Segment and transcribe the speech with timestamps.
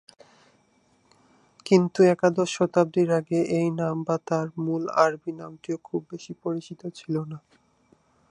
[1.65, 7.15] কিন্তু একাদশ শতাব্দীর আগে এই নাম বা তার মূল আরবী নামটিও খুব বেশি পরিচিত ছিল
[7.31, 7.37] না।